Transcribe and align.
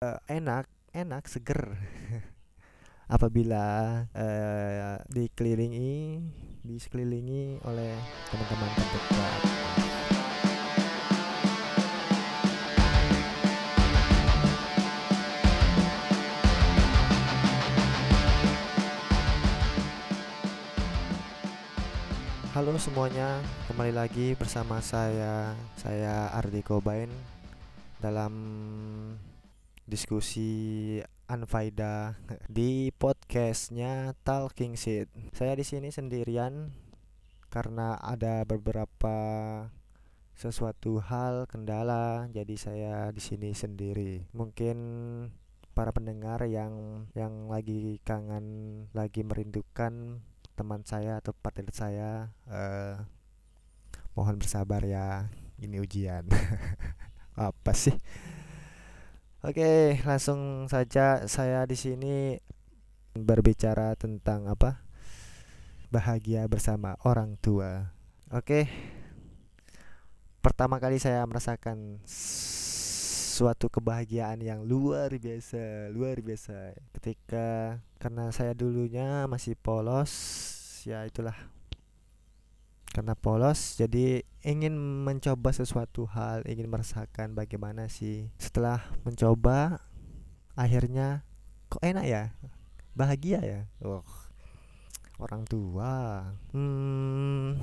uh, 0.00 0.16
enak 0.32 0.64
enak 0.96 1.28
seger. 1.28 1.76
Apabila 3.14 4.00
uh, 4.16 4.96
dikelilingi 5.12 6.24
disekelilingi 6.64 7.60
oleh 7.68 7.92
teman-teman 8.32 8.70
terdekat. 8.80 9.40
Halo 22.56 22.72
semuanya, 22.80 23.44
kembali 23.68 23.92
lagi 23.92 24.32
bersama 24.32 24.80
saya, 24.80 25.52
saya 25.76 26.32
Ardi 26.32 26.64
Kobain 26.64 27.12
dalam 28.00 28.32
diskusi 29.90 31.02
Anfaida 31.26 32.14
di 32.46 32.94
podcastnya 32.94 34.14
Talking 34.22 34.78
Shit. 34.78 35.10
Saya 35.34 35.58
di 35.58 35.66
sini 35.66 35.90
sendirian 35.90 36.70
karena 37.50 37.98
ada 37.98 38.46
beberapa 38.46 39.18
sesuatu 40.38 41.02
hal 41.02 41.50
kendala, 41.50 42.30
jadi 42.30 42.54
saya 42.54 42.94
di 43.10 43.18
sini 43.18 43.50
sendiri. 43.50 44.30
Mungkin 44.30 44.78
para 45.74 45.90
pendengar 45.90 46.46
yang 46.46 47.04
yang 47.18 47.50
lagi 47.50 47.98
kangen, 48.06 48.86
lagi 48.94 49.26
merindukan 49.26 50.22
teman 50.54 50.86
saya 50.86 51.18
atau 51.18 51.34
partner 51.34 51.74
saya 51.74 52.10
uh, 52.46 53.00
mohon 54.14 54.36
bersabar 54.36 54.84
ya 54.84 55.32
ini 55.56 55.80
ujian 55.80 56.28
apa 57.34 57.72
sih 57.72 57.96
oke 59.40 60.00
langsung 60.04 60.68
saja 60.68 61.24
saya 61.24 61.64
di 61.64 61.76
sini 61.76 62.36
berbicara 63.16 63.96
tentang 63.98 64.46
apa? 64.46 64.84
Bahagia 65.90 66.46
bersama 66.46 66.94
orang 67.02 67.34
tua. 67.42 67.90
Oke. 68.30 68.70
Pertama 70.40 70.80
kali 70.80 70.96
saya 70.96 71.20
merasakan 71.28 72.00
suatu 73.40 73.68
kebahagiaan 73.68 74.40
yang 74.40 74.64
luar 74.64 75.12
biasa 75.16 75.90
luar 75.92 76.22
biasa. 76.22 76.76
Ketika 76.96 77.80
karena 78.00 78.32
saya 78.32 78.56
dulunya 78.56 79.26
masih 79.28 79.58
polos 79.58 80.12
ya 80.88 81.04
itulah 81.04 81.36
karena 82.90 83.14
polos 83.14 83.78
jadi 83.78 84.26
ingin 84.42 84.74
mencoba 84.76 85.54
sesuatu 85.54 86.10
hal 86.10 86.42
ingin 86.44 86.66
merasakan 86.66 87.38
bagaimana 87.38 87.86
sih. 87.86 88.30
Setelah 88.36 88.82
mencoba 89.06 89.84
akhirnya 90.58 91.22
kok 91.70 91.82
enak 91.82 92.04
ya? 92.06 92.24
Bahagia 92.94 93.40
ya? 93.40 93.60
Oh 93.80 94.02
orang 95.20 95.44
tua. 95.44 96.24
Hmm. 96.56 97.60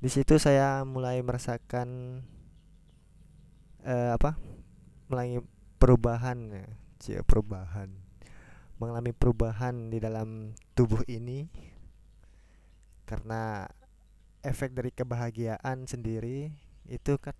Di 0.00 0.08
situ 0.08 0.38
saya 0.40 0.86
mulai 0.86 1.20
merasakan 1.20 2.22
uh, 3.84 4.10
apa? 4.16 4.38
Mengalami 5.10 5.42
perubahan 5.76 6.38
ya. 6.54 7.20
Perubahan. 7.26 7.90
Mengalami 8.80 9.12
perubahan 9.12 9.92
di 9.92 9.98
dalam 10.00 10.56
tubuh 10.72 11.04
ini 11.04 11.50
karena 13.10 13.66
efek 14.46 14.70
dari 14.70 14.94
kebahagiaan 14.94 15.90
sendiri 15.90 16.54
itu 16.86 17.18
kan 17.18 17.34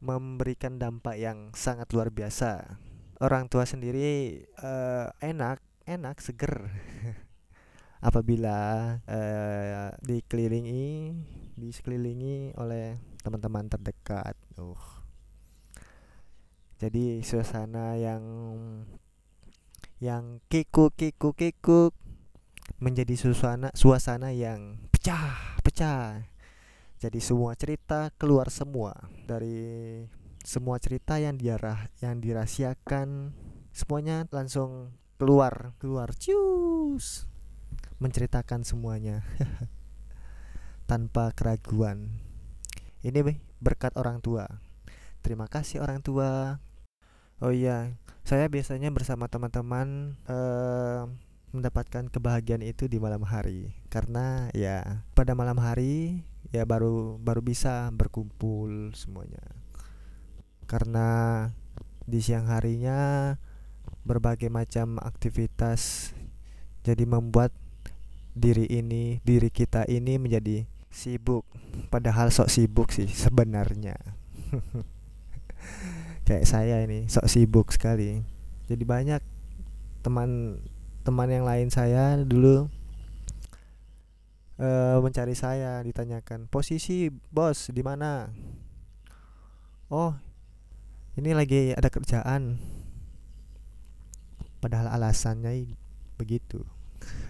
memberikan 0.00 0.80
dampak 0.80 1.20
yang 1.20 1.52
sangat 1.52 1.92
luar 1.92 2.08
biasa. 2.08 2.80
Orang 3.20 3.52
tua 3.52 3.68
sendiri 3.68 4.40
uh, 4.64 5.12
enak 5.20 5.60
enak 5.84 6.16
seger. 6.24 6.72
Apabila 8.08 8.56
uh, 9.04 9.88
dikelilingi 10.00 11.12
disekelilingi 11.56 12.56
oleh 12.56 12.96
teman-teman 13.20 13.68
terdekat. 13.68 14.36
Uh. 14.56 14.80
Jadi 16.76 17.24
suasana 17.24 17.96
yang 17.96 18.24
yang 19.96 20.44
kikuk 20.52 20.92
kikuk 20.92 21.40
kikuk 21.40 21.96
menjadi 22.76 23.16
suasana 23.16 23.72
suasana 23.72 24.32
yang 24.32 24.88
pecah 24.92 25.58
pecah. 25.64 26.24
Jadi 26.96 27.20
semua 27.20 27.52
cerita 27.56 28.08
keluar 28.16 28.48
semua. 28.48 28.96
Dari 29.24 30.04
semua 30.46 30.78
cerita 30.78 31.18
yang 31.18 31.36
diarah 31.36 31.90
yang 32.00 32.22
dirahasiakan 32.22 33.34
semuanya 33.74 34.24
langsung 34.32 34.94
keluar 35.18 35.74
keluar 35.82 36.12
cius 36.14 37.26
menceritakan 37.98 38.62
semuanya 38.62 39.24
tanpa 40.90 41.32
keraguan. 41.32 42.20
Ini 43.00 43.20
berkat 43.60 43.96
orang 43.96 44.20
tua. 44.20 44.46
Terima 45.24 45.48
kasih 45.48 45.82
orang 45.82 46.04
tua. 46.04 46.60
Oh 47.42 47.52
iya, 47.52 47.92
saya 48.24 48.48
biasanya 48.48 48.88
bersama 48.94 49.28
teman-teman 49.28 50.16
uh, 50.28 51.10
mendapatkan 51.54 52.10
kebahagiaan 52.10 52.62
itu 52.62 52.90
di 52.90 52.98
malam 52.98 53.22
hari 53.22 53.74
karena 53.90 54.50
ya 54.52 55.02
pada 55.14 55.32
malam 55.34 55.56
hari 55.58 56.22
ya 56.50 56.66
baru 56.66 57.18
baru 57.18 57.42
bisa 57.42 57.90
berkumpul 57.94 58.94
semuanya. 58.94 59.42
Karena 60.66 61.08
di 62.06 62.18
siang 62.18 62.50
harinya 62.50 63.34
berbagai 64.02 64.50
macam 64.50 64.98
aktivitas 64.98 66.10
jadi 66.82 67.02
membuat 67.06 67.54
diri 68.34 68.66
ini, 68.66 69.22
diri 69.22 69.50
kita 69.50 69.86
ini 69.86 70.18
menjadi 70.18 70.66
sibuk. 70.90 71.46
Padahal 71.90 72.34
sok 72.34 72.50
sibuk 72.50 72.90
sih 72.90 73.06
sebenarnya. 73.06 73.94
kayak 76.26 76.42
saya 76.42 76.82
ini 76.82 77.06
sok 77.06 77.30
sibuk 77.30 77.70
sekali 77.70 78.18
jadi 78.66 78.82
banyak 78.82 79.22
teman 80.02 80.58
teman 81.06 81.30
yang 81.30 81.46
lain 81.46 81.70
saya 81.70 82.18
dulu 82.18 82.66
uh, 84.58 84.98
mencari 84.98 85.38
saya 85.38 85.78
ditanyakan 85.86 86.50
posisi 86.50 87.06
bos 87.30 87.70
di 87.70 87.78
mana? 87.86 88.26
Oh 89.86 90.18
ini 91.14 91.30
lagi 91.30 91.70
ada 91.78 91.86
kerjaan. 91.86 92.58
Padahal 94.58 94.90
alasannya 94.90 95.78
begitu. 96.18 96.66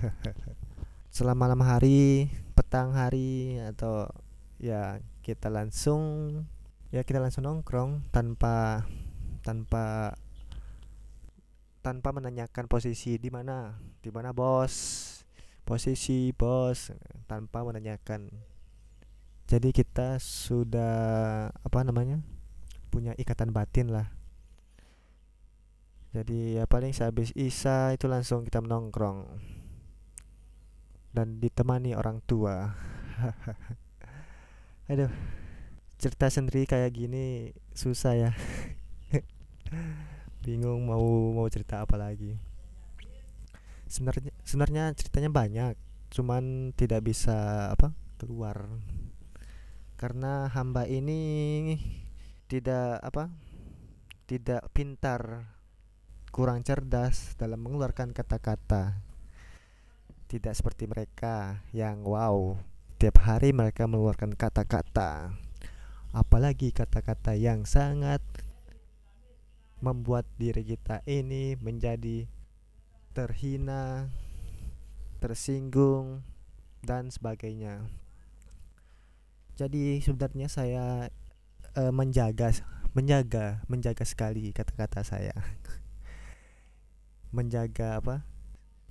Setelah 1.13 1.37
malam 1.37 1.61
hari 1.61 2.33
petang 2.57 2.97
hari 2.97 3.61
atau 3.61 4.09
ya 4.57 5.05
kita 5.21 5.53
langsung 5.53 6.33
ya 6.89 7.05
kita 7.05 7.21
langsung 7.21 7.45
nongkrong 7.45 8.09
tanpa 8.09 8.89
tanpa 9.45 10.17
tanpa 11.87 12.11
menanyakan 12.11 12.67
posisi 12.67 13.15
di 13.15 13.31
mana 13.31 13.79
di 14.03 14.11
mana 14.11 14.35
bos 14.35 14.75
posisi 15.63 16.35
bos 16.35 16.91
tanpa 17.31 17.63
menanyakan. 17.63 18.27
Jadi 19.47 19.71
kita 19.71 20.19
sudah 20.19 21.47
apa 21.55 21.79
namanya 21.87 22.19
punya 22.91 23.15
ikatan 23.15 23.55
batin 23.55 23.95
lah. 23.95 24.11
Jadi 26.11 26.59
ya 26.59 26.67
paling 26.67 26.91
sehabis 26.91 27.31
isa 27.39 27.95
itu 27.95 28.11
langsung 28.11 28.43
kita 28.43 28.59
menongkrong 28.59 29.31
dan 31.15 31.39
ditemani 31.39 31.95
orang 31.95 32.19
tua. 32.27 32.75
Aduh 34.91 35.11
cerita 35.97 36.27
sendiri 36.29 36.67
kayak 36.69 36.93
gini 36.93 37.57
susah 37.73 38.13
ya 38.13 38.31
bingung 40.47 40.87
mau 40.87 41.35
mau 41.35 41.51
cerita 41.51 41.83
apa 41.83 41.99
lagi. 41.99 42.39
Sebenarnya 43.91 44.31
sebenarnya 44.47 44.85
ceritanya 44.95 45.31
banyak 45.35 45.75
cuman 46.15 46.71
tidak 46.79 47.03
bisa 47.03 47.67
apa 47.75 47.91
keluar. 48.23 48.71
Karena 49.99 50.47
hamba 50.55 50.87
ini 50.87 51.75
tidak 52.47 53.03
apa 53.03 53.27
tidak 54.31 54.71
pintar 54.71 55.51
kurang 56.31 56.63
cerdas 56.63 57.35
dalam 57.35 57.59
mengeluarkan 57.67 58.15
kata-kata. 58.15 59.03
Tidak 60.31 60.55
seperti 60.55 60.87
mereka 60.87 61.67
yang 61.75 62.07
wow 62.07 62.55
tiap 62.97 63.21
hari 63.27 63.51
mereka 63.51 63.85
mengeluarkan 63.85 64.33
kata-kata. 64.39 65.35
Apalagi 66.17 66.73
kata-kata 66.73 67.37
yang 67.37 67.69
sangat 67.69 68.25
membuat 69.81 70.25
diri 70.41 70.65
kita 70.65 71.05
ini 71.05 71.55
menjadi 71.61 72.25
terhina, 73.13 74.09
tersinggung 75.21 76.25
dan 76.85 77.13
sebagainya. 77.13 77.85
Jadi 79.57 80.05
sebenarnya 80.05 80.49
saya 80.53 81.09
e, 81.73 81.83
menjaga 81.89 82.53
menjaga 82.93 83.65
menjaga 83.69 84.05
sekali 84.05 84.53
kata-kata 84.53 85.01
saya. 85.05 85.33
Menjaga 87.37 88.01
apa? 88.01 88.25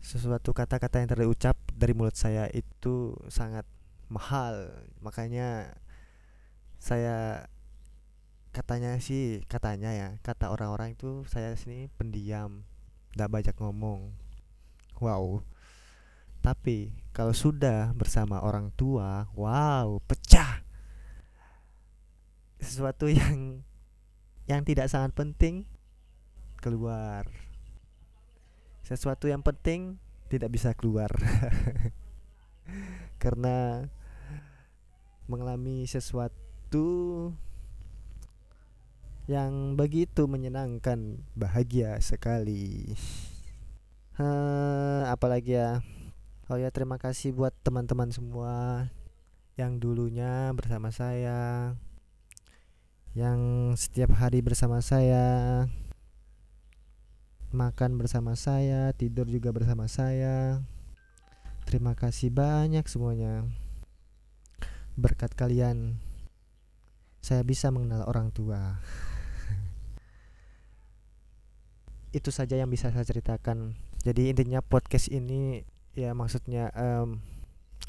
Sesuatu 0.05 0.53
kata-kata 0.53 1.01
yang 1.01 1.09
terucap 1.09 1.57
dari 1.73 1.97
mulut 1.97 2.13
saya 2.13 2.45
itu 2.53 3.17
sangat 3.25 3.65
mahal. 4.05 4.69
Makanya 5.01 5.73
saya 6.77 7.49
katanya 8.55 8.95
sih 9.03 9.43
katanya 9.51 9.91
ya 9.91 10.09
kata 10.23 10.47
orang-orang 10.47 10.95
itu 10.95 11.27
saya 11.27 11.51
sini 11.59 11.91
pendiam 11.99 12.63
tidak 13.11 13.27
banyak 13.27 13.55
ngomong. 13.59 14.15
Wow. 15.03 15.43
Tapi 16.39 16.95
kalau 17.11 17.35
sudah 17.35 17.91
bersama 17.91 18.39
orang 18.39 18.71
tua 18.79 19.27
wow 19.35 19.99
pecah. 20.07 20.63
Sesuatu 22.63 23.11
yang 23.11 23.59
yang 24.47 24.63
tidak 24.63 24.87
sangat 24.87 25.11
penting 25.11 25.67
keluar. 26.63 27.27
Sesuatu 28.87 29.27
yang 29.27 29.43
penting 29.43 29.99
tidak 30.31 30.55
bisa 30.55 30.71
keluar. 30.71 31.11
Karena 33.23 33.83
mengalami 35.27 35.83
sesuatu 35.89 36.87
yang 39.25 39.73
begitu 39.73 40.29
menyenangkan 40.29 41.25
bahagia 41.33 41.97
sekali. 41.97 42.93
Apalagi 45.09 45.57
ya? 45.57 45.81
Oh 46.45 46.61
ya 46.61 46.69
terima 46.69 47.01
kasih 47.01 47.33
buat 47.33 47.57
teman-teman 47.65 48.13
semua 48.13 48.85
yang 49.57 49.81
dulunya 49.81 50.53
bersama 50.53 50.93
saya 50.93 51.73
yang 53.15 53.71
setiap 53.79 54.11
hari 54.13 54.43
bersama 54.43 54.83
saya 54.83 55.65
makan 57.55 57.95
bersama 57.95 58.35
saya 58.35 58.91
tidur 58.93 59.25
juga 59.25 59.49
bersama 59.55 59.89
saya. 59.89 60.61
Terima 61.65 61.97
kasih 61.97 62.29
banyak 62.29 62.85
semuanya. 62.85 63.47
Berkat 64.93 65.33
kalian 65.33 65.97
saya 67.25 67.41
bisa 67.41 67.73
mengenal 67.73 68.05
orang 68.05 68.29
tua 68.29 68.77
itu 72.15 72.31
saja 72.31 72.55
yang 72.55 72.71
bisa 72.71 72.87
saya 72.95 73.03
ceritakan. 73.03 73.75
Jadi 74.07 74.31
intinya 74.31 74.63
podcast 74.63 75.11
ini 75.11 75.67
ya 75.91 76.15
maksudnya 76.15 76.71
um, 76.71 77.19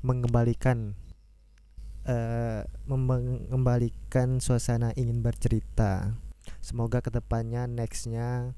mengembalikan 0.02 0.98
uh, 2.10 2.66
mengembalikan 2.90 4.42
suasana 4.42 4.90
ingin 4.98 5.22
bercerita. 5.22 6.18
Semoga 6.58 6.98
ke 6.98 7.14
depannya 7.14 7.70
nextnya 7.70 8.50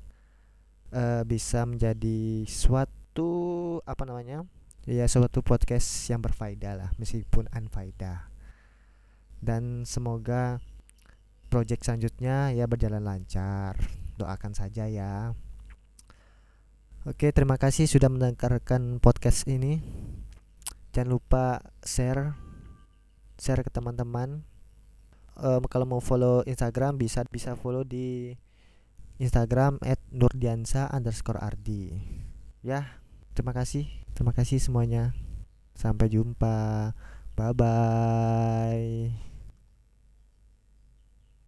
uh, 0.96 1.22
bisa 1.28 1.68
menjadi 1.68 2.48
suatu 2.48 3.28
apa 3.84 4.08
namanya 4.08 4.48
ya 4.88 5.04
suatu 5.04 5.44
podcast 5.44 6.08
yang 6.08 6.24
berfaedah 6.24 6.72
lah 6.80 6.90
meskipun 6.96 7.44
unfaedah. 7.52 8.32
Dan 9.38 9.84
semoga 9.84 10.64
project 11.52 11.84
selanjutnya 11.84 12.56
ya 12.56 12.64
berjalan 12.64 13.04
lancar. 13.04 13.76
Doakan 14.18 14.50
saja 14.56 14.90
ya 14.90 15.36
Oke, 17.08 17.32
terima 17.32 17.56
kasih 17.56 17.88
sudah 17.88 18.12
mendengarkan 18.12 19.00
podcast 19.00 19.48
ini. 19.48 19.80
Jangan 20.92 21.08
lupa 21.08 21.64
share, 21.80 22.36
share 23.40 23.64
ke 23.64 23.72
teman-teman. 23.72 24.44
Um, 25.32 25.64
kalau 25.72 25.88
mau 25.88 26.04
follow 26.04 26.44
Instagram 26.44 27.00
bisa 27.00 27.24
bisa 27.32 27.56
follow 27.56 27.80
di 27.80 28.36
Instagram 29.16 29.80
@nurdiansa 30.12 30.92
underscore 30.92 31.40
ardi. 31.40 31.96
Ya, 32.60 33.00
terima 33.32 33.56
kasih, 33.56 33.88
terima 34.12 34.36
kasih 34.36 34.60
semuanya. 34.60 35.16
Sampai 35.72 36.12
jumpa, 36.12 36.92
bye 37.32 37.56
bye. 37.56 39.37